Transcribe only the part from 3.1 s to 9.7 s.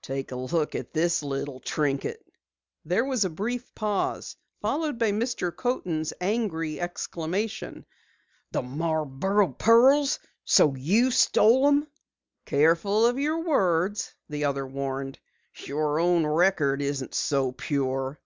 a brief pause, followed by Mr. Coaten's angry exclamation: "The Marborough